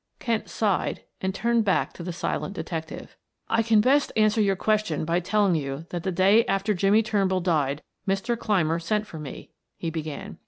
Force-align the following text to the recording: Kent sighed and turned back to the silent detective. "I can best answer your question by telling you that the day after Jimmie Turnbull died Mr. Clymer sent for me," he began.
Kent 0.17 0.49
sighed 0.49 1.03
and 1.21 1.31
turned 1.35 1.63
back 1.63 1.93
to 1.93 2.01
the 2.01 2.11
silent 2.11 2.55
detective. 2.55 3.15
"I 3.47 3.61
can 3.61 3.81
best 3.81 4.11
answer 4.17 4.41
your 4.41 4.55
question 4.55 5.05
by 5.05 5.19
telling 5.19 5.53
you 5.53 5.85
that 5.91 6.01
the 6.01 6.11
day 6.11 6.43
after 6.47 6.73
Jimmie 6.73 7.03
Turnbull 7.03 7.41
died 7.41 7.83
Mr. 8.07 8.35
Clymer 8.35 8.79
sent 8.79 9.05
for 9.05 9.19
me," 9.19 9.51
he 9.77 9.91
began. 9.91 10.39